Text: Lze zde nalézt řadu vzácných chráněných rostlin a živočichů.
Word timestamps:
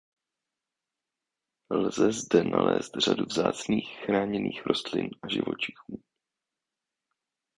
Lze 1.73 2.11
zde 2.11 2.43
nalézt 2.43 2.95
řadu 2.97 3.23
vzácných 3.25 3.99
chráněných 4.05 4.65
rostlin 4.65 5.09
a 5.23 5.27
živočichů. 5.27 6.01